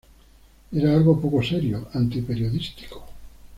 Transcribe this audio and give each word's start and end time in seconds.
Era 0.71 0.95
algo 0.95 1.21
poco 1.21 1.43
serio, 1.43 1.87
anti-periodístico". 1.93 3.05